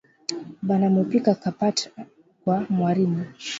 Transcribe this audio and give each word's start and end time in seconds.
Bana 0.61 0.89
mupika 0.89 1.35
kapata 1.35 1.89
kwa 2.43 2.65
mwarimu 2.69 3.25